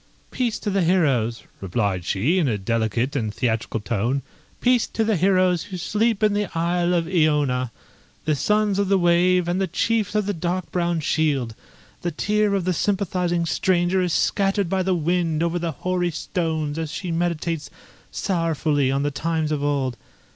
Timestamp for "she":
2.05-2.39, 16.91-17.11